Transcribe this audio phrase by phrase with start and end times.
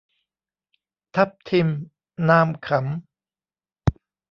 [1.15, 1.67] ทับทิม
[2.29, 2.81] นามขำ